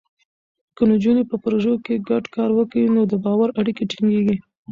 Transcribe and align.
که 0.75 0.83
نجونې 0.91 1.23
په 1.29 1.35
پروژو 1.43 1.73
کې 1.85 2.03
ګډ 2.09 2.25
کار 2.35 2.49
وکړي، 2.53 2.83
نو 2.95 3.01
د 3.11 3.13
باور 3.25 3.49
اړیکې 3.59 3.83
ټینګېږي. 3.91 4.37